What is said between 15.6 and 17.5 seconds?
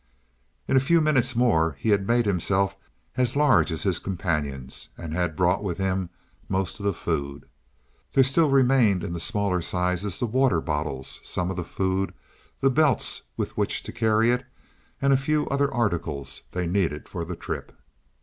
articles they needed for the